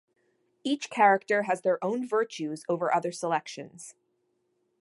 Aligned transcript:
Each 0.63 0.89
character 0.89 1.43
has 1.43 1.61
their 1.61 1.77
own 1.83 2.07
virtues 2.07 2.65
over 2.67 2.91
other 2.91 3.11
selections. 3.11 3.93